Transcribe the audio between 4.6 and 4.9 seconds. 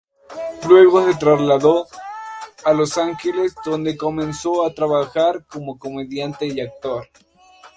a